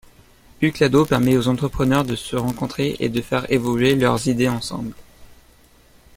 [0.63, 4.95] Ukhadlo permet aux entrepreneurs de se rencontrer et de faire évoluer leurs idées ensemble.